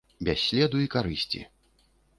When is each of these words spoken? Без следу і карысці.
Без 0.27 0.39
следу 0.45 0.81
і 0.87 0.89
карысці. 0.97 1.47